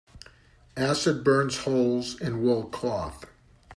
Acid 0.75 1.23
burns 1.23 1.57
holes 1.57 2.19
in 2.19 2.41
wool 2.41 2.63
cloth. 2.71 3.25